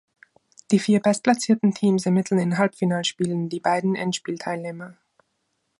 [0.71, 4.97] Die vier bestplatzierten Teams ermitteln in Halbfinalspielen die beiden Endspielteilnehmer.